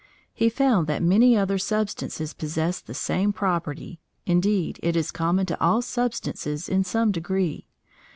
[0.33, 3.99] He found that many other substances possessed the same property.
[4.25, 7.67] Indeed it is common to all substances in some degree.